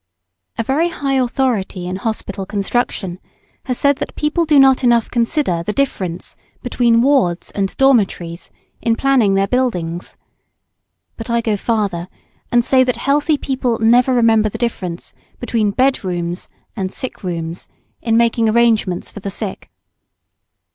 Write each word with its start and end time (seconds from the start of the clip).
]A 0.57 0.63
very 0.63 0.89
high 0.89 1.13
authority 1.13 1.85
in 1.85 1.97
hospital 1.97 2.43
construction 2.43 3.19
has 3.65 3.77
said 3.77 3.97
that 3.97 4.15
people 4.15 4.45
do 4.45 4.57
not 4.57 4.83
enough 4.83 5.11
consider 5.11 5.61
the 5.61 5.73
difference 5.73 6.35
between 6.63 7.03
wards 7.03 7.51
and 7.51 7.77
dormitories 7.77 8.49
in 8.81 8.95
planning 8.95 9.35
their 9.35 9.45
buildings. 9.47 10.17
But 11.17 11.29
I 11.29 11.39
go 11.39 11.55
farther, 11.55 12.07
and 12.51 12.65
say, 12.65 12.83
that 12.83 12.95
healthy 12.95 13.37
people 13.37 13.77
never 13.77 14.11
remember 14.15 14.49
the 14.49 14.57
difference 14.57 15.13
between 15.39 15.69
bed 15.69 16.03
rooms 16.03 16.49
and 16.75 16.91
sick 16.91 17.23
rooms 17.23 17.67
in 18.01 18.17
making 18.17 18.49
arrangements 18.49 19.11
for 19.11 19.19
the 19.19 19.29
sick. 19.29 19.69